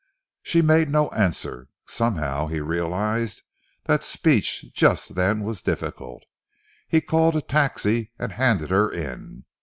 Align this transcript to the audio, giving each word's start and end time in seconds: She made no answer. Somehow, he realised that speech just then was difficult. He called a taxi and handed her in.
She 0.41 0.63
made 0.63 0.89
no 0.89 1.09
answer. 1.09 1.67
Somehow, 1.85 2.47
he 2.47 2.59
realised 2.59 3.43
that 3.83 4.01
speech 4.03 4.73
just 4.73 5.13
then 5.13 5.43
was 5.43 5.61
difficult. 5.61 6.23
He 6.87 7.01
called 7.01 7.35
a 7.35 7.41
taxi 7.43 8.11
and 8.17 8.31
handed 8.31 8.71
her 8.71 8.91
in. 8.91 9.43